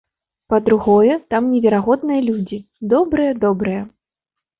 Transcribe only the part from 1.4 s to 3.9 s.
неверагодныя людзі, добрыя-добрыя.